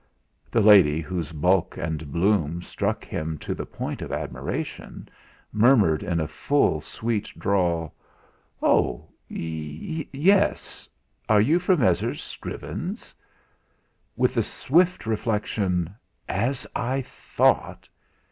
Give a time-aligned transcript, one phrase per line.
[0.49, 5.07] The lady, whose bulk and bloom struck him to the point of admiration,
[5.51, 7.93] murmured in a full, sweet drawl:
[8.63, 9.09] "Oh!
[9.27, 10.89] Ye es.
[11.29, 12.19] Are you from Messrs.
[12.19, 13.13] Scrivens?"
[14.15, 15.93] With the swift reflection:
[16.27, 17.87] 'As I thought!'